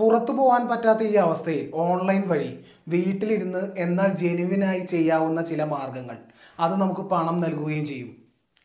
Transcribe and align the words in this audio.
പുറത്തു 0.00 0.32
പോകാൻ 0.32 0.68
പറ്റാത്ത 0.68 1.02
ഈ 1.02 1.14
അവസ്ഥയിൽ 1.14 1.70
ഓൺലൈൻ 1.74 2.28
വഴി 2.28 2.50
വീട്ടിലിരുന്ന് 2.88 3.62
എന്നാൽ 3.78 4.14
ജെനുവിനായി 4.14 4.80
ചെയ്യാവുന്ന 4.80 5.42
ചില 5.42 5.64
മാർഗങ്ങൾ. 5.64 6.18
അത് 6.60 6.74
നമുക്ക് 6.80 7.00
പണം 7.00 7.40
നൽകുകയും 7.40 7.86
ചെയ്യും. 7.86 8.10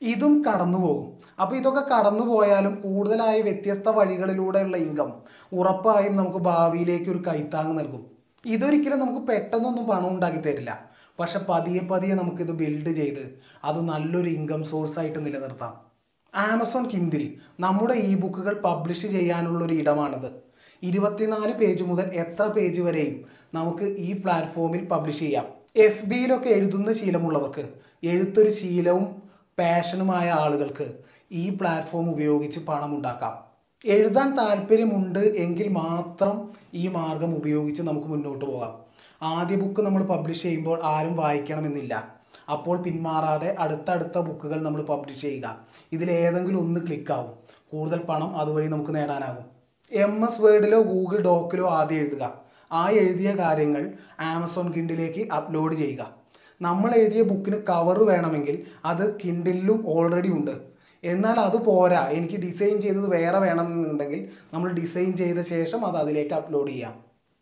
ഇതും 0.01 0.45
കടന്നു 0.45 0.77
പോകും 0.77 1.17
അപ്പോൾ 1.41 1.55
ഇതൊക്കെ 1.55 1.83
കടന്നു 1.93 2.25
പോയാലും 2.25 2.81
കൂടുതലായ 2.81 3.41
വ്യത്യസ്ത 3.41 3.89
വഴികളിലൂടെയുള്ള 3.89 4.77
ഇൻകം 4.77 5.13
ഉറപ്പായും 5.53 6.15
നമുക്ക് 6.15 6.37
ഭാവിയിലേക്ക് 6.37 7.09
ഒരു 7.09 7.21
കൈത്താങ് 7.27 7.79
നൽകും. 7.79 8.04
ഇതൊരിക്കലും 8.45 8.99
നമുക്ക് 8.99 9.27
പെട്ടെന്നൊന്നും 9.27 9.86
പണം 9.88 10.09
ഉണ്ടാക്കി 10.09 10.38
തരില്ല. 10.38 10.71
പക്ഷെ 11.20 11.39
പതിയെ 11.49 11.79
പതിയെ 11.79 12.15
നമുക്കിത് 12.15 12.52
ബിൽഡ് 12.52 12.89
ചെയ്ത് 12.89 13.39
അത് 13.63 13.81
നല്ലൊരു 13.81 14.29
ഇൻകം 14.29 14.63
സോഴ്സായിട്ട് 14.63 15.25
നിലനിർത്താം. 15.25 15.73
ആമസോൺ 16.36 16.89
കിൻഡിൽ 16.89 17.38
നമ്മുടെ 17.59 17.93
ഇ 17.93 18.15
ബുക്കുകൾ 18.15 18.61
പബ്ലിഷ് 18.61 19.07
ചെയ്യാനുള്ള 19.07 19.65
ഒരു 19.65 19.73
ഇടമാണിത്. 19.73 20.45
ഇരുപത്തിനാല് 20.84 21.54
പേജ് 21.54 21.84
മുതൽ 21.84 22.04
എത്ര 22.14 22.44
പേജ് 22.44 22.82
വരെയും 22.82 23.25
നമുക്ക് 23.54 23.83
ഈ 23.83 24.21
പ്ലാറ്റ്ഫോമിൽ 24.21 24.86
പബ്ലിഷ് 24.86 25.20
ചെയ്യാം. 25.20 25.46
എഫ് 25.75 26.06
ബിയിലൊക്കെ 26.06 26.50
എഴുതുന്ന 26.50 26.93
ശീലമുള്ളവർക്ക് 26.93 27.70
എഴുത്തൊരു 28.04 28.52
ശീലവും 28.52 29.21
പാഷനുമായ 29.60 30.30
ആളുകൾക്ക് 30.30 30.93
ഈ 31.32 31.50
പ്ലാറ്റ്ഫോം 31.50 32.11
ഉപയോഗിച്ച് 32.11 32.59
പണം 32.59 32.95
ഉണ്ടാക്കാം. 32.95 33.45
എഴുതാൻ 33.86 34.38
താല്പര്യമുണ്ട് 34.38 35.19
എങ്കിൽ 35.19 35.67
മാത്രം 35.67 36.52
ഈ 36.73 36.88
മാർഗം 36.88 37.36
ഉപയോഗിച്ച് 37.36 37.81
നമുക്ക് 37.81 38.08
മുന്നോട്ട് 38.08 38.45
പോകാം. 38.45 38.86
ആദ്യ 39.22 39.55
ബുക്ക് 39.55 39.81
നമ്മൾ 39.81 40.03
പബ്ലിഷ് 40.03 40.42
ചെയ്യുമ്പോൾ 40.42 40.80
ആരും 40.83 41.16
വായിക്കണമെന്നില്ല. 41.16 42.14
അപ്പോൾ 42.52 42.78
പിന്മാറാതെ 42.78 43.55
അടുത്തടുത്ത 43.59 44.17
ബുക്കുകൾ 44.17 44.64
നമ്മൾ 44.64 44.81
പബ്ലിഷ് 44.81 45.22
ചെയ്യുക. 45.22 45.59
ഇതിലേതെങ്കിലും 45.92 46.59
ഒന്ന് 46.59 46.80
ക്ലിക്കാവും 46.80 47.31
കൂടുതൽ 47.72 47.97
പണം 47.97 48.36
അതുവഴി 48.36 48.67
നമുക്ക് 48.67 48.95
നേടാനാകും. 48.95 49.55
എം 49.92 50.30
എസ് 50.30 50.42
വേർഡിലോ 50.42 50.81
ഗൂഗിൾ 50.81 51.22
ഡോക്കിലോ 51.22 51.70
ആദ്യം 51.70 51.98
എഴുതുക. 51.98 52.34
ആ 52.72 52.89
എഴുതിയ 52.89 53.31
കാര്യങ്ങൾ 53.31 53.92
ആമസോൺ 54.20 54.73
കിൻഡിലേക്ക് 54.73 55.31
അപ്ലോഡ് 55.33 55.75
ചെയ്യുക. 55.75 56.16
നമ്മൾ 56.61 56.92
എഴുതിയ 56.92 57.22
ബുക്കിന് 57.23 57.55
കവർ 57.55 58.03
വേണമെങ്കിൽ 58.03 58.66
അത് 58.86 59.19
കിൻഡിലും 59.19 59.83
ഓൾറെഡി 59.88 60.27
ഉണ്ട്. 60.27 60.52
എന്നാൽ 61.03 61.39
അത് 61.39 61.58
പോരാ. 61.66 62.08
എനിക്ക് 62.08 62.36
ഡിസൈൻ 62.36 62.81
ചെയ്തത് 62.81 63.09
വേറെ 63.09 63.39
വേണമെന്നുണ്ടെങ്കിൽ 63.39 64.30
നമ്മൾ 64.53 64.72
ഡിസൈൻ 64.72 65.14
ചെയ്ത 65.14 65.42
ശേഷം 65.42 65.86
അത് 65.86 65.97
അതിലേക്ക് 65.97 66.33
അപ്ലോഡ് 66.33 66.70
ചെയ്യാം. 66.70 66.94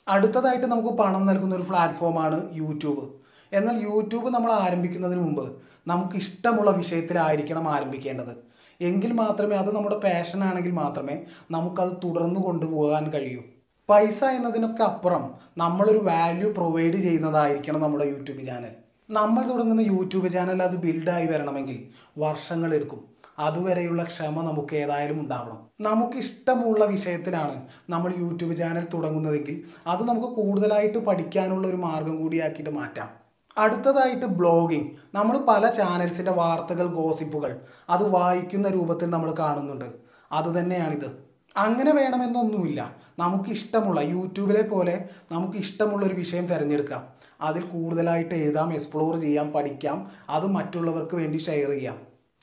അടുത്തതായിട്ട് 0.08 0.66
നമുക്ക് 0.66 0.90
പണം 0.90 1.26
നൽകുന്ന 1.26 1.56
ഒരു 1.56 1.64
പ്ലാറ്റ്ഫോമാണ് 1.64 2.56
യൂട്യൂബ് 2.56 3.06
എന്നാൽ 3.54 3.84
യൂട്യൂബ് 3.84 4.30
നമ്മൾ 4.30 4.52
ആരംഭിക്കുന്നതിന് 4.52 5.20
മുമ്പ് 5.20 5.52
നമുക്ക് 5.88 6.16
ഇഷ്ടമുള്ള 6.16 6.72
വിഷയത്തിലായിരിക്കണം 6.72 7.70
ആരംഭിക്കേണ്ടത്. 7.70 8.53
എങ്കിൽ 8.82 9.14
മാത്രമേ 9.14 9.56
അത് 9.56 9.76
നമ്മുടെ 9.76 9.98
പാഷൻ 9.98 10.44
ആണെങ്കിൽ 10.44 10.72
മാത്രമേ 10.72 11.22
നമുക്കത് 11.52 11.98
തുടർന്ന് 12.04 12.40
കൊണ്ടുപോകാൻ 12.40 13.12
കഴിയൂ. 13.12 13.42
പൈസ 13.90 14.24
എന്നതിനൊക്കെ 14.24 14.84
അപ്പുറം 14.84 15.34
നമ്മളൊരു 15.58 15.98
വാല്യൂ 15.98 16.54
പ്രൊവൈഡ് 16.54 16.94
ചെയ്യുന്നതായിരിക്കണം 16.94 17.82
നമ്മുടെ 17.82 18.06
യൂട്യൂബ് 18.06 18.48
ചാനൽ 18.48 18.72
നമ്മൾ 19.10 19.52
തുടങ്ങുന്ന 19.52 19.82
യൂട്യൂബ് 19.82 20.30
ചാനൽ 20.32 20.64
അത് 20.64 20.76
ബിൽഡായി 20.76 21.28
വരണമെങ്കിൽ 21.28 21.84
വർഷങ്ങളെടുക്കും 22.18 23.14
അതുവരെയുള്ള 23.40 24.04
ക്ഷമ 24.04 24.42
നമുക്ക് 24.44 24.76
ഏതായാലും 24.76 25.22
ഉണ്ടാവണം. 25.22 25.70
നമുക്ക് 25.82 26.18
ഇഷ്ടമുള്ള 26.18 26.86
വിഷയത്തിലാണ് 26.86 27.62
നമ്മൾ 27.90 28.14
യൂട്യൂബ് 28.18 28.58
ചാനൽ 28.58 28.88
തുടങ്ങുന്നതെങ്കിൽ 28.94 29.64
അത് 29.88 30.04
നമുക്ക് 30.04 30.28
കൂടുതലായിട്ട് 30.28 30.98
പഠിക്കാനുള്ള 30.98 31.68
ഒരു 31.68 31.76
മാർഗം 31.76 32.22
കൂടിയാക്കിയിട്ട് 32.22 32.70
മാറ്റാം. 32.70 33.23
അടുത്തതായിട്ട് 33.58 34.26
ബ്ലോഗിംഗ് 34.26 34.92
നമ്മൾ 35.16 35.38
പല 35.48 35.70
ചാനൽസിന്റെ 35.70 36.32
വാർത്തകൾ 36.32 36.86
ഗോസിപ്പുകൾ 36.86 37.62
അത് 37.90 38.10
വായിക്കുന്ന 38.10 38.68
രൂപത്തിൽ 38.68 39.10
നമ്മൾ 39.10 39.36
കാണുന്നുണ്ട്. 39.40 39.86
അത് 40.32 40.60
തന്നെയാണിത്. 40.60 41.24
അങ്ങനെ 41.58 41.94
വേണമെന്നൊന്നുമില്ല. 41.94 42.96
നമുക്കിഷ്ടമുള്ള 43.20 44.02
യൂട്യൂബിലെ 44.02 44.62
പോലെ 44.62 45.10
നമുക്ക് 45.32 45.58
ഇഷ്ടമുള്ള 45.58 46.06
ഒരു 46.06 46.14
വിഷയം 46.14 46.46
തിരഞ്ഞെടുക്കാം. 46.46 47.08
അതിൽ 47.42 47.64
കൂടുതലായിട്ട് 47.64 48.36
എഴുതാം 48.36 48.74
എക്സ്പ്ലോർ 48.74 49.20
ചെയ്യാം 49.20 49.52
പഠിക്കാം. 49.52 50.12
അത് 50.30 50.48
മറ്റുള്ളവർക്ക് 50.48 51.16
വേണ്ടി 51.16 51.38
ഷെയർ 51.38 51.70
ചെയ്യാം. 51.70 51.98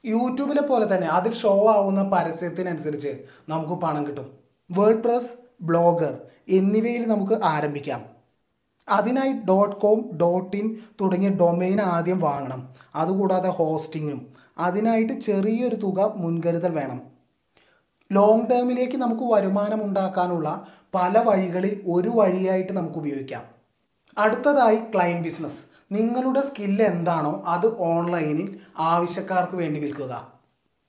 യൂട്യൂബിലെ 0.04 0.62
പോലെ 0.62 0.94
തന്നെ 0.94 1.06
അതിൽ 1.08 1.34
ഷോ 1.34 1.72
ആവുന്ന 1.72 2.02
പരസ്യത്തിനനുസരിച്ച് 2.02 3.18
നമുക്ക് 3.48 3.72
പണം 3.72 4.06
കിട്ടും. 4.06 4.32
വേർഡ് 4.70 5.02
പ്രസ് 5.02 5.30
ബ്ലോഗർ 5.60 6.18
എന്നിവയിൽ 6.48 7.08
നമുക്ക് 7.08 7.44
ആരംഭിക്കാം. 7.44 8.19
അതിനായി 8.90 9.32
ഡോട്ട് 9.32 9.76
കോം 9.76 10.16
ഡോട്ട് 10.16 10.56
ഇൻ 10.56 10.76
തുടങ്ങിയ 11.00 11.28
ഡൊമൈൻ 11.28 11.80
ആദ്യം 11.80 12.20
വാങ്ങണം. 12.20 12.68
അതുകൂടാതെ 12.94 13.50
ഹോസ്റ്റിങ്ങും 13.50 14.26
അതിനായിട്ട് 14.58 15.12
ചെറിയൊരു 15.12 15.74
തുക 15.74 16.12
മുൻകരുതൽ 16.16 16.72
വേണം. 16.74 17.00
ലോങ് 18.12 18.50
ടേമിലേക്ക് 18.50 18.96
നമുക്ക് 18.96 19.32
വരുമാനം 19.32 19.84
ഉണ്ടാക്കാനുള്ള 19.84 20.66
പല 20.94 21.18
വഴികളിൽ 21.18 21.80
ഒരു 21.86 22.08
വഴിയായിട്ട് 22.08 22.72
നമുക്ക് 22.72 22.96
ഉപയോഗിക്കാം. 22.96 23.42
അടുത്തതായി 24.18 24.76
ക്ലൈൻ 24.76 25.22
ബിസിനസ് 25.22 25.60
നിങ്ങളുടെ 25.92 26.40
സ്കില്ല് 26.40 26.84
എന്താണോ 26.84 27.42
അത് 27.46 27.78
ഓൺലൈനിൽ 27.78 28.60
ആവശ്യക്കാർക്ക് 28.78 29.56
വേണ്ടി 29.56 29.80
വിൽക്കുക. 29.80 30.32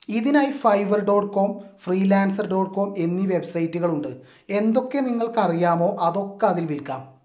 ഇതിനായി 0.08 0.50
Fiverr 0.50 1.00
dot 1.00 1.32
com 1.32 1.60
freelancer 1.78 2.46
dot 2.46 2.74
com 2.74 2.94
എന്നീ 2.98 3.26
വെബ്സൈറ്റുകളുണ്ട് 3.26 4.20
എന്തൊക്കെ 4.50 4.98
നിങ്ങൾക്കറിയാമോ 4.98 5.96
അതൊക്കെ 6.00 6.46
അതിൽ 6.46 6.66
വിൽക്കാം. 6.66 7.21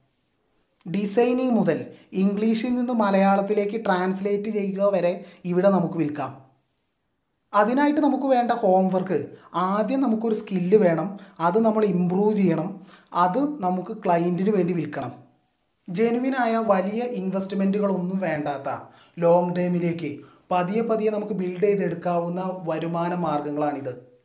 ഡിസൈനിങ് 0.92 1.52
മുതൽ 1.52 1.86
ഇംഗ്ലീഷിൽ 2.14 2.76
നിന്ന് 2.76 2.94
മലയാളത്തിലേക്ക് 2.94 3.86
ട്രാൻസ്ലേറ്റ് 3.86 4.50
ചെയ്യുക 4.50 4.90
വരെ 4.94 5.26
ഇവിടെ 5.46 5.70
നമുക്ക് 5.70 5.96
വിൽക്കാം. 5.96 6.48
അതിനായിട്ട് 7.54 8.02
നമുക്ക് 8.02 8.24
വേണ്ട 8.24 8.52
ഹോംവർക്ക് 8.52 9.28
ആദ്യം 9.56 10.02
നമുക്കൊരു 10.02 10.36
സ്കില്ല് 10.36 10.78
വേണം 10.78 11.18
അത് 11.40 11.60
നമ്മൾ 11.66 11.86
ഇമ്പ്രൂവ് 11.86 12.38
ചെയ്യണം 12.38 12.82
അത് 13.14 13.62
നമുക്ക് 13.62 13.98
ക്ലയന്റിന് 14.06 14.50
വേണ്ടി 14.50 14.74
വിൽക്കണം. 14.74 15.28
ജെനുവിനായ 15.90 16.58
വലിയ 16.58 17.04
ഇൻവെസ്റ്റ്മെന്റുകളൊന്നും 17.04 18.20
വേണ്ടാത്ത 18.20 18.70
ലോങ് 19.20 19.56
ടൈമിലേക്ക് 19.56 20.20
പതിയെ 20.52 20.82
പതിയെ 20.82 21.12
നമുക്ക് 21.12 21.34
ബിൽഡ് 21.34 21.64
ചെയ്തെടുക്കാവുന്ന 21.64 22.52
വരുമാന 22.68 23.16
മാർഗങ്ങളാണിത് 23.16 24.17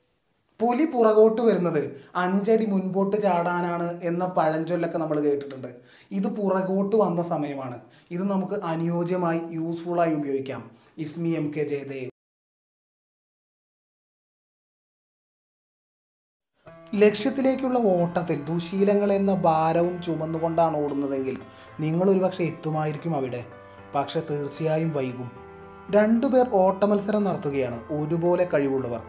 പുലി 0.63 0.85
പുറകോട്ട് 0.85 1.43
വരുന്നത് 1.43 2.01
അഞ്ചടി 2.17 2.67
മുൻപോട്ട് 2.67 3.23
ചാടാനാണ് 3.23 4.01
എന്ന 4.03 4.25
പഴഞ്ചൊല്ലൊക്കെ 4.25 4.99
നമ്മൾ 4.99 5.21
കേട്ടിട്ടുണ്ട്. 5.21 5.81
ഇത് 6.11 6.29
പുറകോട്ട് 6.29 6.97
വന്ന 6.97 7.23
സമയമാണ്. 7.23 7.81
ഇത് 8.11 8.31
നമുക്ക് 8.31 8.65
അനുയോജ്യമായി 8.65 9.41
യൂസ്ഫുള്ളായി 9.51 10.15
ഉപയോഗിക്കാം. 10.15 10.71
ഇസ്മി 10.99 11.29
എം 11.29 11.53
കെ 11.57 11.63
ജയദേവ്. 11.63 12.13
ലക്ഷ്യത്തിലേക്കുള്ള 16.95 17.79
ഓട്ടത്തിൽ 17.79 18.45
ദുശീലങ്ങൾ 18.45 19.13
എന്ന 19.13 19.35
ഭാരവും 19.35 20.03
ചുമന്നുകൊണ്ടാണ് 20.03 20.85
ഓടുന്നതെങ്കിൽ 20.85 21.39
നിങ്ങൾ 21.81 22.11
ഒരുപക്ഷെ 22.11 22.45
എത്തുമായിരിക്കും 22.45 23.17
അവിടെ. 23.17 23.45
പക്ഷെ 23.95 24.21
തീർച്ചയായും 24.31 24.93
വൈകും. 24.93 25.31
രണ്ടുപേർ 25.91 26.47
ഓട്ടമത്സരം 26.53 27.25
നടത്തുകയാണ്. 27.25 27.93
ഒരുപോലെ 27.93 28.49
കഴിവുള്ളവർ. 28.55 29.03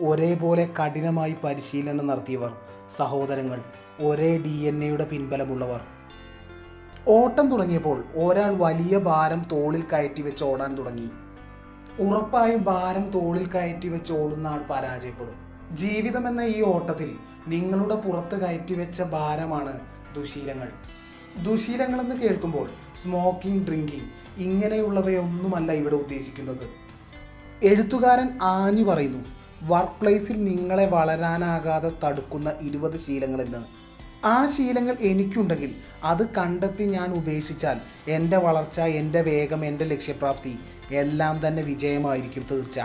ഒരേപോലെ 0.00 0.68
കഠിനമായി 0.80 1.36
പരിശീലനം 1.44 2.06
നടത്തിയവർ 2.06 2.56
സഹോദരങ്ങൾ 2.96 3.62
ഒരേ 4.00 4.38
ഡി 4.38 4.48
എൻ 4.48 4.84
എയുടെ 4.84 5.04
പിൻബലമുള്ളവർ. 5.04 5.80
ഓട്ടം 7.08 7.50
തുടങ്ങിയപ്പോൾ 7.50 8.04
ഒരാൾ 8.14 8.54
വലിയ 8.54 8.98
ഭാരം 8.98 9.46
തോളിൽ 9.52 9.82
കയറ്റി 9.92 10.22
വെച്ച് 10.22 10.44
ഓടാൻ 10.44 10.74
തുടങ്ങി. 10.74 11.08
ഉറപ്പായും 12.00 12.64
ഭാരം 12.64 13.10
തോളിൽ 13.10 13.46
കയറ്റി 13.46 13.88
വെച്ച് 13.88 14.12
ഓടുന്ന 14.12 14.48
ആൾ 14.48 14.60
പരാജയപ്പെടും. 14.70 15.34
ജീവിതം 15.76 16.28
എന്ന 16.28 16.40
ഈ 16.40 16.62
ഓട്ടത്തിൽ 16.62 17.16
നിങ്ങളുടെ 17.48 17.94
പുറത്ത് 17.94 18.40
കയറ്റി 18.40 18.74
വെച്ച 18.74 19.02
ഭാരമാണ് 19.02 19.80
ദുശീലങ്ങൾ. 20.16 20.68
ദുശീലങ്ങൾ 21.42 22.00
എന്ന് 22.00 22.16
കേൾക്കുമ്പോൾ 22.16 22.68
സ്മോക്കിംഗ് 23.02 23.66
ഡ്രിങ്കിങ് 23.66 24.10
ഇങ്ങനെയുള്ളവയൊന്നുമല്ല 24.36 25.72
ഇവിടെ 25.72 25.94
ഉദ്ദേശിക്കുന്നത്. 25.94 26.68
എഴുത്തുകാരൻ 27.62 28.38
ആഞ്ഞു 28.42 28.84
പറയുന്നു 28.84 29.39
വർക്ക് 29.62 30.00
പ്ലേസിൽ 30.00 30.44
നിങ്ങളെ 30.44 30.86
വളരാനാകാതെ 30.86 31.92
തടുക്കുന്ന 32.04 32.52
ഇരുപത് 32.60 32.98
ശീലങ്ങൾ 32.98 33.42
എന്ന് 33.42 33.58
ആ 34.26 34.46
ശീലങ്ങൾ 34.46 34.96
എനിക്കുണ്ടെങ്കിൽ 35.00 35.74
അത് 36.04 36.34
കണ്ടെത്തി 36.34 36.84
ഞാൻ 36.84 37.14
ഉപേക്ഷിച്ചാൽ 37.14 37.80
എന്റെ 38.08 38.36
വളർച്ച 38.36 38.80
എന്റെ 38.80 39.20
വേഗം 39.20 39.64
എന്റെ 39.64 39.84
ലക്ഷ്യപ്രാപ്തി 39.84 40.58
എല്ലാം 40.92 41.46
തന്നെ 41.46 41.62
വിജയമായിരിക്കും 41.62 42.46
തീർച്ച. 42.50 42.80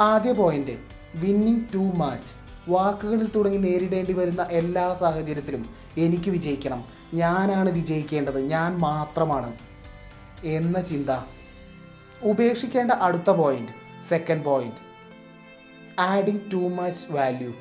ആദ്യ 0.00 0.32
പോയിന്റ് 0.32 0.78
വിന്നിങ് 1.14 1.64
ടു 1.74 1.92
മാച്ച് 1.96 2.30
വാക്കുകളിൽ 2.70 3.30
തുടങ്ങി 3.36 3.58
നേരിടേണ്ടി 3.58 4.12
വരുന്ന 4.12 4.42
എല്ലാ 4.42 4.94
സാഹചര്യത്തിലും 4.94 5.74
എനിക്ക് 5.96 6.30
വിജയിക്കണം. 6.30 6.84
ഞാനാണ് 7.14 7.70
വിജയിക്കേണ്ടത് 7.70 8.40
ഞാൻ 8.40 8.78
മാത്രമാണ്. 8.78 9.52
എന്ന 10.44 10.82
ചിന്ത. 10.82 11.10
ഉപേക്ഷിക്കേണ്ട 12.22 12.92
അടുത്ത 12.92 13.30
point 13.30 13.72
second 14.08 14.44
point 14.44 14.87
adding 15.98 16.52
too 16.52 16.56
much 16.56 17.06
value 17.10 17.54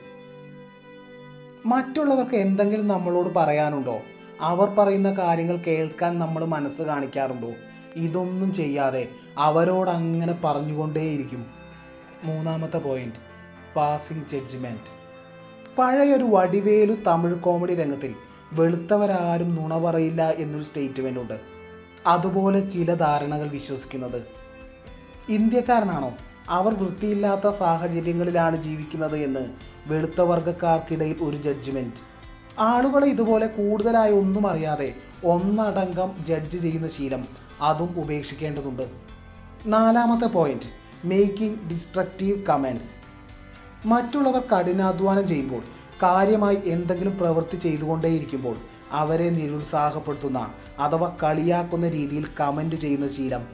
മറ്റുള്ളവർക്ക് 1.65 2.35
എന്തെങ്കിലും 2.35 2.87
നമ്മളോട് 2.87 3.29
പറയാനുണ്ടോ? 3.35 4.01
അവർ 4.41 4.69
പറയുന്ന 4.69 5.11
കാര്യങ്ങൾ 5.11 5.57
കേൾക്കാൻ 5.57 6.19
നമ്മൾ 6.19 6.45
മനസ്സ് 6.45 6.81
കാണിക്കാറുണ്ടോ? 6.81 7.51
ഇതൊന്നും 7.95 8.53
ചെയ്യാതെ 8.53 9.09
അവരോട് 9.37 9.89
അങ്ങനെ 9.89 10.39
പറഞ്ഞുകൊണ്ടേയിരിക്കും. 10.43 11.45
മൂന്നാമത്തെ 12.23 12.77
പോയിന്റ് 12.77 13.15
പാസിംഗ് 13.75 14.27
ജഡ്ജ്മെന്റ് 14.27 14.91
പഴയൊരു 15.77 16.23
വടിവേലു 16.23 16.93
തമിഴ് 16.93 17.35
കോമഡി 17.35 17.75
രംഗത്തിൽ 17.75 18.15
വെളുത്തവരാരും 18.53 19.55
നുണ 19.55 19.77
പറയില്ല 19.77 20.29
എന്നൊരു 20.29 20.63
സ്റ്റേറ്റ്മെന്റ് 20.63 21.19
ഉണ്ട്. 21.19 21.39
അതുപോലെ 22.07 22.69
ചില 22.69 22.93
ധാരണകൾ 22.93 23.47
വിശ്വസിക്കുന്നത്. 23.47 24.21
ഇന്ത്യക്കാരനാണോ? 25.29 26.17
അവർ 26.49 26.73
വൃത്തിയില്ലാത്ത 26.73 27.57
സാഹചര്യങ്ങളിലാണ് 27.57 28.61
ജീവിക്കുന്നത് 28.61 29.17
എന്ന് 29.17 29.49
വെളുത്ത 29.87 30.21
വർഗക്കാർക്കിടയിൽ 30.21 31.17
ഒരു 31.21 31.37
ജഡ്ജ്മെന്റ് 31.37 32.01
ആളുകളെ 32.59 33.07
ഇതുപോലെ 33.07 33.47
കൂടുതലായി 33.47 34.11
ഒന്നും 34.11 34.47
അറിയാതെ 34.47 34.93
ഒന്നടങ്കം 35.25 36.25
ജഡ്ജ് 36.25 36.57
ചെയ്യുന്ന 36.57 36.87
ശീലം 36.87 37.27
അതും 37.61 37.99
ഉപേക്ഷിക്കേണ്ടതുണ്ട്. 37.99 38.89
നാലാമത്തെ 39.65 40.27
പോയിന്റ് 40.27 40.65
മേക്കിംഗ് 41.05 41.69
ഡിസ്ട്രക്റ്റീവ് 41.69 42.45
കമൻസ് 42.45 42.91
മറ്റുള്ളവർ 43.87 44.41
കഠിനാധ്വാനം 44.41 45.27
ചെയ്യുമ്പോൾ 45.27 45.63
കാര്യമായി 46.03 46.61
എന്തെങ്കിലും 46.65 47.17
പ്രവൃത്തി 47.17 47.57
ചെയ്തുകൊണ്ടേയിരിക്കുമ്പോൾ 47.57 48.57
അവരെ 48.91 49.29
നിരുത്സാഹപ്പെടുത്തുന്ന 49.29 50.51
അഥവാ 50.79 51.15
കളിയാക്കുന്ന 51.23 51.89
രീതിയിൽ 51.89 52.27
കമന്റ് 52.39 52.75
ചെയ്യുന്ന 52.75 53.07
ശീലം. 53.07 53.47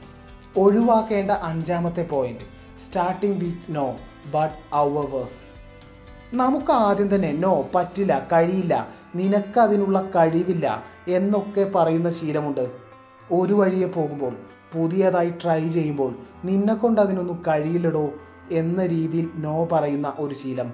ഒഴിവാക്കേണ്ട 0.56 1.30
അഞ്ചാമത്തെ 1.30 2.02
point 2.02 2.53
starting 2.78 3.44
with 3.44 3.76
no 3.76 3.96
but 4.34 4.54
അവർ 4.72 5.28
നമുക്ക് 6.34 6.72
ആദ്യം 6.72 7.14
തന്നെ 7.14 7.32
നോ 7.32 7.68
പറ്റില്ല 7.74 8.28
കഴിയില്ല 8.32 8.88
നിനക്ക് 9.14 9.60
അതിനുള്ള 9.60 10.10
കഴിവില്ല 10.16 10.84
എന്നൊക്കെ 11.08 11.70
പറയുന്ന 11.74 12.10
ശീലമുണ്ട്. 12.10 12.70
ഒരു 13.30 13.54
വഴിയെ 13.54 13.86
പോകുമ്പോൾ 13.86 14.36
പുതിയതായി 14.74 15.30
ട്രൈ 15.30 15.68
ചെയ്യുമ്പോൾ 15.68 16.14
നിന്നെ 16.44 16.74
കൊണ്ട് 16.74 17.00
അതിനൊന്നും 17.00 17.42
കഴിയില്ലടോ 17.48 18.12
എന്ന 18.52 18.86
രീതിയിൽ 18.86 19.30
നോ 19.34 19.68
പറയുന്ന 19.72 20.14
ഒരു 20.18 20.34
ശീലം. 20.34 20.72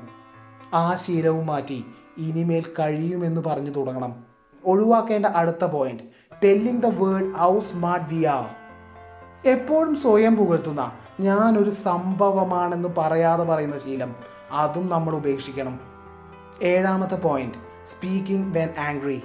ആ 0.75 0.97
ശീലവും 0.97 1.47
മാറ്റി 1.47 1.85
ഇനിമേൽ 2.19 2.65
കഴിയുമെന്ന് 2.79 3.41
പറഞ്ഞു 3.41 3.71
തുടങ്ങണം. 3.71 4.25
ഒഴിവാക്കേണ്ട 4.65 5.27
അടുത്ത 5.27 5.65
point 5.65 6.03
telling 6.45 6.83
the 6.83 6.87
world 6.87 7.35
how 7.35 7.61
smart 7.61 8.15
we 8.15 8.25
are 8.25 8.60
എപ്പോഴും 9.47 9.97
സ്വയം 9.97 10.37
പുകഴ്ത്തുന്ന 10.37 10.93
ഞാനൊരു 11.21 11.71
സംഭവമാണെന്ന് 11.71 12.89
പറയാതെ 12.99 13.45
പറയുന്ന 13.45 13.79
ശീലം 13.79 14.15
അതും 14.53 14.89
നമ്മൾ 14.89 15.15
ഉപേക്ഷിക്കണം. 15.15 15.81
ഏഴാമത്തെ 16.63 17.15
പോയിന്റ് 17.15 17.55
സ്പീക്കിംഗ് 17.87 18.59
വെൻ 18.59 18.69
ആംഗ്രി 18.79 19.23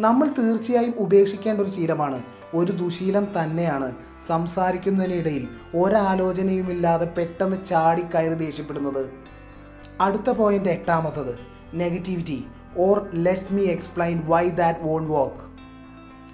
നമ്മൾ 0.00 0.28
തീർച്ചയായും 0.38 0.94
ഉപേക്ഷിക്കേണ്ട 0.98 1.60
ഒരു 1.60 1.70
ശീലമാണ്. 1.70 2.22
ഒരു 2.54 2.72
ദുശീലം 2.72 3.26
തന്നെയാണ്. 3.40 3.92
സംസാരിക്കുന്നതിനിടയിൽ 4.26 5.48
ഒരാലോചനയുമില്ലാതെ 5.74 7.04
പെട്ടെന്ന് 7.04 7.66
ചാടിക്കയറി 7.66 8.34
ദേഷ്യപ്പെടുന്നത്. 8.34 9.10
അടുത്ത 10.00 10.30
point 10.30 10.68
എട്ടാമത്തത് 10.68 11.38
negativity 11.74 12.44
or 12.76 13.08
let's 13.14 13.52
me 13.52 13.64
explain 13.64 14.22
why 14.26 14.48
that 14.48 14.80
won't 14.82 15.08
work 15.08 15.47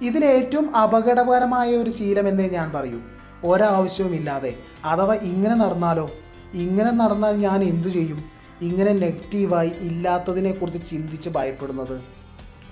ഇതിൽ 0.05 0.25
ഏറ്റവും 0.25 0.77
അപകടകരമായ 0.77 1.77
ഒരു 1.77 1.91
ശീലമെന്നേ 1.91 2.49
ഞാൻ 2.49 2.73
പറയൂ. 2.73 3.01
ഒരാവശ്യവുമില്ലാതെ. 3.45 4.57
അഥവാ 4.85 5.15
ഇങ്ങനെ 5.15 5.55
നടന്നാലോ? 5.55 6.11
ഇങ്ങനെ 6.55 6.91
നടന്നാൽ 6.91 7.37
ഞാൻ 7.37 7.63
എന്തു 7.63 7.89
ചെയ്യും? 7.89 8.25
ഇങ്ങനെ 8.63 8.93
നെഗറ്റീവായി 8.93 9.69
ഇല്ലാത്തതിനെക്കുറിച്ച് 9.69 10.91
ചിന്തിച്ച് 10.91 11.29
ഭയപ്പെടുന്നത്. 11.29 12.03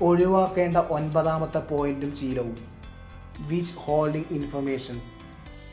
ഒഴിവാക്കേണ്ട 0.01 0.77
ഒൻപതാമത്തെ 0.77 1.59
പോയിന്റും 1.59 2.17
ശീലവും. 2.17 2.57
വിച്ച് 3.41 3.73
ഹോൾഡിംഗ് 3.77 4.27
ഇൻഫർമേഷൻ 4.31 5.01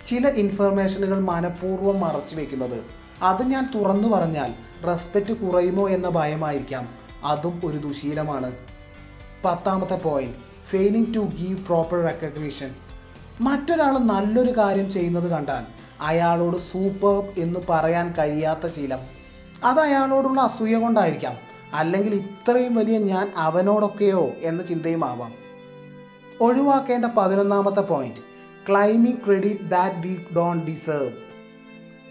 ചില 0.07 0.27
ഇൻഫർമേഷനുകൾ 0.27 1.19
മനഃപൂർവം 1.19 1.99
മറച്ചു 1.99 2.35
വെക്കുന്നത്. 2.35 2.83
അത് 3.21 3.43
ഞാൻ 3.43 3.69
തുറന്നു 3.75 4.09
പറഞ്ഞാൽ 4.09 4.53
റെസ്പെക്റ്റ് 4.87 5.33
കുറയുമോ 5.33 5.89
എന്ന 5.89 6.09
ഭയമായിരിക്കാം. 6.09 6.89
അതും 7.23 7.61
ഒരു 7.65 7.77
ദുശീലമാണ്. 7.77 8.51
പത്താമത്തെ 9.45 9.95
point 9.95 10.48
failing 10.69 11.15
to 11.15 11.19
give 11.19 11.65
proper 11.65 12.03
recognition 12.03 12.71
മറ്റൊരാൾ 13.41 13.97
നല്ലൊരു 13.97 14.57
കാര്യം 14.57 14.91
ചെയ്യുന്നത് 14.91 15.31
കണ്ടാൽ 15.31 15.63
അയാളോട് 16.01 16.57
സൂപ്പർ 16.57 17.41
എന്ന് 17.43 17.59
പറയാൻ 17.69 18.13
കഴിയാത്ത 18.17 18.67
ശീലം. 18.67 18.99
അത് 19.63 19.79
അയാളോടുള്ള 19.79 20.41
അസൂയ 20.41 20.75
കൊണ്ടായിരിക്കാം. 20.75 21.35
അല്ലെങ്കിൽ 21.73 22.15
ഇത്രയും 22.15 22.75
വലിയ 22.75 22.97
ഞാൻ 22.97 23.31
അവനോടൊക്കെയോ 23.35 24.31
എന്ന 24.41 24.65
ചിന്തയുമാവാം. 24.65 25.33
ഒഴിവാക്കേണ്ട 26.41 27.05
പതിനൊന്നാമത്തെ 27.05 27.81
point 27.81 28.17
claiming 28.69 29.25
credit 29.25 29.69
that 29.69 30.07
we 30.07 30.25
don't 30.35 30.65
deserve 30.65 31.11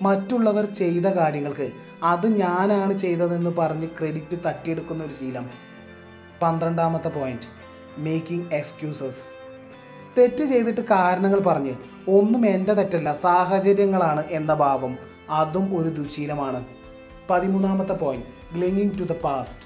മറ്റുള്ളവർ 0.02 0.64
ചെയ്ത 0.64 1.06
കാര്യങ്ങൾക്ക് 1.06 1.70
അത് 2.02 2.26
ഞാനാണ് 2.26 2.98
ചെയ്തതെന്ന് 2.98 3.50
പറഞ്ഞ് 3.50 3.86
ക്രെഡിറ്റ് 3.86 4.38
തട്ടിയെടുക്കുന്ന 4.46 5.04
ഒരു 5.04 5.14
ശീലം. 5.14 5.50
പന്ത്രണ്ടാമത്തെ 6.42 7.08
പോയിന്റ് 7.08 7.57
മേക്കിംഗ് 7.98 8.54
എക്സ്ക്യൂസസ് 8.54 9.38
തെറ്റ് 10.18 10.44
ചെയ്തിട്ട് 10.44 10.80
കാരണങ്ങൾ 10.80 11.40
പറഞ്ഞ് 11.40 11.74
ഒന്നും 12.08 12.46
എന്റെ 12.46 12.72
തെറ്റല്ല 12.72 13.16
സാഹചര്യങ്ങളാണ് 13.16 14.24
എന്ന 14.26 14.54
ഭാവം 14.54 14.98
അതും 15.30 15.80
ഒരു 15.80 15.88
ദുശീലമാണ്. 15.88 16.64
പതിമൂന്നാമത്തെ 17.30 17.92
point 17.92 18.26
clinging 18.54 18.98
to 18.98 19.02
the 19.02 19.12
past 19.12 19.62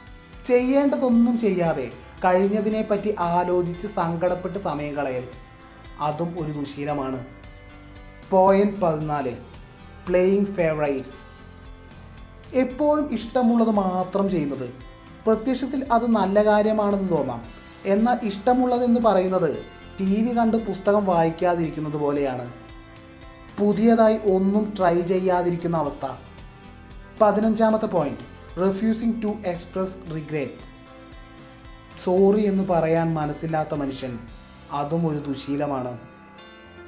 ചെയ്യേണ്ടതൊന്നും 0.46 1.38
ചെയ്യാതെ 1.38 1.90
കഴിഞ്ഞതിനെ 2.24 2.82
പറ്റി 2.82 3.14
ആലോചിച്ച് 3.18 3.86
സങ്കടപ്പെട്ട് 3.86 4.58
സമയം 4.58 4.94
കളയൽ 4.94 5.28
അതും 6.00 6.34
ഒരു 6.38 6.52
ദുശീലമാണ്. 6.52 7.26
പോയിന്റ് 8.30 8.80
പതിനാല് 8.80 9.36
പ്ലേയിങ് 10.08 10.46
ഫേവറൈറ്റ്സ് 10.46 11.22
എപ്പോഴും 12.56 13.14
ഇഷ്ടമുള്ളത് 13.14 13.70
മാത്രം 13.70 14.30
ചെയ്യുന്നത്. 14.30 14.70
പ്രത്യക്ഷത്തിൽ 15.26 15.92
അത് 15.92 16.10
നല്ല 16.10 16.44
കാര്യമാണെന്ന് 16.44 17.08
തോന്നാം. 17.08 17.61
എന്നാൽ 17.84 18.26
ഇഷ്ടമുള്ളതെന്ന് 18.26 19.00
പറയുന്നത് 19.00 19.64
ടി 20.00 20.22
വി 20.22 20.38
കണ്ട് 20.38 20.56
പുസ്തകം 20.56 21.06
വായിക്കാതിരിക്കുന്നത് 21.06 21.96
പോലെയാണ്. 21.96 22.52
പുതിയതായി 23.58 24.18
ഒന്നും 24.32 24.74
ട്രൈ 24.78 25.00
ചെയ്യാതിരിക്കുന്ന 25.00 25.76
അവസ്ഥ. 25.76 26.06
പതിനഞ്ചാമത്തെ 27.20 27.86
point 27.86 28.32
refusing 28.60 29.22
to 29.22 29.26
express 29.26 29.96
regret 30.14 30.72
sorry 32.04 32.46
എന്ന് 32.46 32.64
പറയാൻ 32.64 33.14
മനസ്സില്ലാത്ത 33.14 33.74
മനുഷ്യൻ. 33.74 34.18
അതും 34.72 35.08
ഒരു 35.08 35.18
ദുശീലമാണ്. 35.18 35.98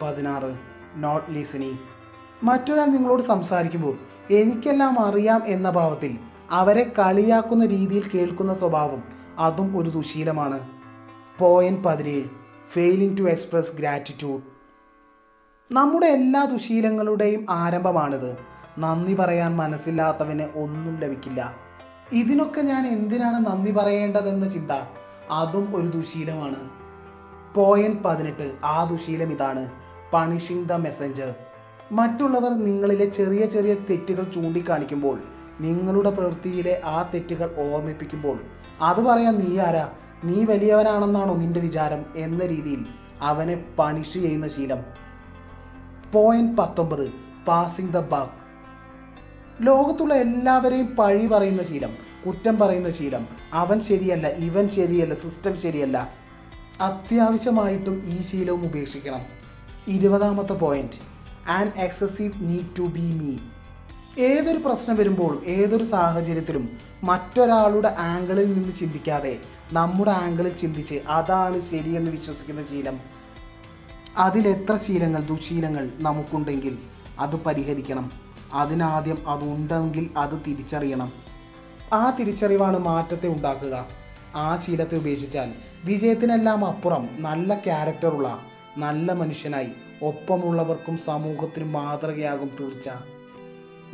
പതിനാറ്. 0.02 0.58
നോട്ട് 0.96 1.30
ലിസണിങ് 1.30 1.78
മറ്റൊരാൾ 2.42 2.86
നിങ്ങളോട് 2.86 3.22
സംസാരിക്കുമ്പോൾ 3.22 3.98
എനിക്കെല്ലാം 4.30 5.00
അറിയാം 5.00 5.42
എന്ന 5.46 5.70
ഭാവത്തിൽ 5.70 6.18
അവരെ 6.50 6.92
കളിയാക്കുന്ന 6.98 7.66
രീതിയിൽ 7.66 8.10
കേൾക്കുന്ന 8.14 8.54
സ്വഭാവം 8.54 9.02
അതും 9.38 9.78
ഒരു 9.78 9.90
ദുശീലമാണ്. 9.90 10.73
പോയിന്റ് 11.38 11.80
പതിനേഴ്. 11.80 12.28
ഫെയിലിംഗ് 12.68 13.18
ടു 13.18 13.22
എക്സ്പ്രസ് 13.22 13.76
ഗ്രാറ്റിറ്റ്യൂഡ് 13.76 14.42
നമ്മുടെ 15.72 16.06
എല്ലാ 16.06 16.44
ദുശീലങ്ങളുടെയും 16.44 17.46
ആരംഭമാണിത്. 17.50 18.36
നന്ദി 18.78 19.14
പറയാൻ 19.14 19.56
മനസ്സില്ലാത്തവന് 19.56 20.58
ഒന്നും 20.58 21.00
ലഭിക്കില്ല. 21.00 21.54
ഇതിനൊക്കെ 22.12 22.60
ഞാൻ 22.60 22.86
എന്തിനാണ് 22.86 23.46
നന്ദി 23.46 23.72
പറയേണ്ടതെന്ന 23.72 24.48
ചിന്ത? 24.48 24.70
അതും 25.30 25.76
ഒരു 25.76 25.86
ദുശീലമാണ്. 25.86 26.70
പോയിന്റ് 27.54 28.02
പതിനെട്ട്. 28.02 28.54
ആ 28.64 28.84
ദുശീലം 28.84 29.32
ഇതാണ്. 29.32 29.70
പണിഷിംഗ് 30.12 30.68
ദ 30.68 30.72
മെസ്സഞ്ചർ 30.72 31.34
മറ്റുള്ളവർ 31.92 32.50
നിങ്ങളിലെ 32.50 33.04
ചെറിയ 33.04 33.46
ചെറിയ 33.46 33.74
തെറ്റുകൾ 33.74 34.24
ചൂണ്ടിക്കാണിക്കുമ്പോൾ 34.24 35.18
നിങ്ങളുടെ 35.60 36.10
പ്രവൃത്തിയിലെ 36.10 36.82
ആ 36.84 37.02
തെറ്റുകൾ 37.02 37.72
ഓർമ്മിപ്പിക്കുമ്പോൾ 37.72 38.38
അത് 38.80 39.00
പറയാൻ 39.00 39.34
നീ 39.34 39.58
ആരാ? 39.58 39.92
നീ 40.24 40.44
വലിയവനാണെന്നാണോ 40.44 41.34
നിന്റെ 41.34 41.60
വിചാരം 41.60 42.04
എന്ന 42.16 42.46
രീതിയിൽ 42.46 42.86
അവനെ 43.20 43.64
പണിഷ് 43.78 44.12
ചെയ്യുന്ന 44.12 44.48
ശീലം. 44.48 44.78
പോയിന്റ് 46.12 46.56
പത്തൊമ്പത് 46.56 47.12
പാസിംഗ് 47.48 47.92
ദ 47.92 47.98
ബാക്ക് 47.98 48.32
ലോകത്തുള്ള 49.66 50.14
എല്ലാവരെയും 50.14 50.96
പഴി 50.96 51.26
പറയുന്ന 51.26 51.62
ശീലം 51.62 51.96
കുറ്റം 52.26 52.58
പറയുന്ന 52.58 52.90
ശീലം. 52.90 53.28
അവൻ 53.52 53.80
ശരിയല്ല 53.80 54.26
ഇവൻ 54.28 54.68
ശരിയല്ല 54.68 55.14
സിസ്റ്റം 55.14 55.60
ശരിയല്ല. 55.60 56.12
അത്യാവശ്യമായിട്ടും 56.80 58.02
ഈ 58.04 58.22
ശീലവും 58.22 58.64
ഉപേക്ഷിക്കണം. 58.64 59.20
ഇരുപതാമത്തെ 59.88 60.52
point 60.52 61.00
and 61.50 61.72
excessive 61.76 62.32
need 62.40 62.76
to 62.78 62.82
be 62.82 63.06
me 63.20 63.36
ഏതൊരു 64.24 64.58
പ്രശ്നം 64.58 64.96
വരുമ്പോഴും 64.96 65.42
ഏതൊരു 65.46 65.84
സാഹചര്യത്തിലും 65.84 66.68
മറ്റൊരാളുടെ 67.04 67.94
ആംഗിളിൽ 67.98 68.52
നിന്ന് 68.52 68.74
ചിന്തിക്കാതെ 68.74 69.38
നമ്മുടെ 69.74 70.10
ആംഗിളിൽ 70.10 70.52
ചിന്തിച്ച് 70.52 70.94
അതാണ് 70.94 71.60
ശരിയെന്ന് 71.60 72.10
വിശ്വസിക്കുന്ന 72.10 72.62
ശീലം. 72.62 73.00
അതിലെത്ര 74.16 74.76
ശീലങ്ങൾ 74.76 75.20
ദുശീലങ്ങൾ 75.20 75.90
നമുക്കുണ്ടെങ്കിൽ 75.98 76.78
അത് 77.18 77.36
പരിഹരിക്കണം. 77.36 78.12
അതിനാദ്യം 78.52 79.28
അതുണ്ടെങ്കിൽ 79.28 80.10
അത് 80.16 80.42
തിരിച്ചറിയണം. 80.46 81.12
ആ 81.92 82.10
തിരിച്ചറിവാണ് 82.10 82.78
മാറ്റത്തെ 82.78 83.28
ഉണ്ടാക്കുക. 83.28 83.86
ആ 84.34 84.56
ശീലത്തെ 84.56 84.96
ഉപേക്ഷിച്ചാൽ 84.96 85.52
വിജയത്തിനെല്ലാം 85.84 86.64
അപ്പുറം 86.64 87.08
നല്ല 87.18 87.54
ക്യാരക്ടറുള്ള 87.54 88.38
നല്ല 88.78 89.12
മനുഷ്യനായി 89.12 89.68
ഒപ്പമുള്ളവർക്കും 90.02 90.96
സമൂഹത്തിനും 90.96 91.72
മാതൃകയാകും 91.72 92.50
തീർച്ച. 92.60 92.90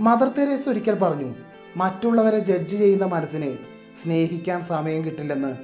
മദർ 0.01 0.29
തെരേസ് 0.29 0.69
ഒരിക്കൽ 0.69 0.95
പറഞ്ഞു 0.95 1.35
മറ്റുള്ളവരെ 1.77 2.39
ജഡ്ജ് 2.39 2.77
ചെയ്യുന്ന 2.77 3.05
മനസ്സിന് 3.05 3.80
സ്നേഹിക്കാൻ 4.03 4.63
സമയം 4.63 5.05
കിട്ടില്ലെന്ന്. 5.05 5.57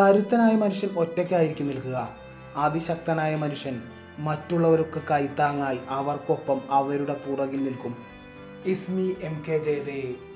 കരുത്തനായ 0.00 0.56
മനുഷ്യൻ 0.56 0.90
ഒറ്റയ്ക്കായിരിക്കും 0.90 1.68
നിൽക്കുക. 1.68 2.16
അതിശക്തനായ 2.56 3.36
മനുഷ്യൻ 3.36 3.82
മറ്റുള്ളവരൊക്കെ 4.18 5.00
കൈത്താങ്ങായി 5.10 5.78
അവർക്കൊപ്പം 5.88 6.60
അവരുടെ 6.70 7.14
പുറകിൽ 7.14 7.64
നിൽക്കും. 7.64 7.96
ഇസ്മി 8.66 9.16
എം 9.22 9.42
കെ 9.48 9.58
ജയദേവ് 9.58 10.29